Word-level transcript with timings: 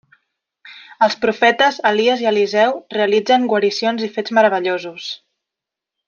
Els 1.07 1.17
profetes 1.25 1.75
Elies 1.91 2.23
i 2.25 2.31
Eliseu 2.31 2.73
realitzen 2.97 3.45
guaricions 3.55 4.07
i 4.09 4.13
fets 4.19 4.35
meravellosos. 4.39 5.11